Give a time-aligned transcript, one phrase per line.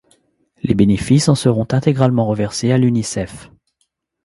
[0.63, 3.51] Les bénéfices en seront intégralement reversés à l'Unicef.